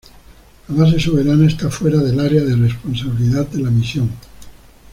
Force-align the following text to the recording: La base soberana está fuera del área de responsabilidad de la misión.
La 0.69 0.75
base 0.77 0.97
soberana 0.99 1.45
está 1.45 1.69
fuera 1.69 1.99
del 1.99 2.19
área 2.19 2.41
de 2.43 2.55
responsabilidad 2.55 3.45
de 3.49 3.61
la 3.61 3.69
misión. 3.69 4.09